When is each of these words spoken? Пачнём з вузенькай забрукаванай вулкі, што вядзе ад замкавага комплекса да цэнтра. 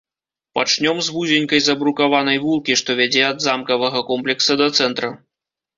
Пачнём 0.59 1.01
з 1.07 1.13
вузенькай 1.17 1.61
забрукаванай 1.67 2.41
вулкі, 2.47 2.79
што 2.83 2.99
вядзе 3.01 3.21
ад 3.31 3.37
замкавага 3.51 3.99
комплекса 4.13 4.53
да 4.65 4.75
цэнтра. 4.81 5.17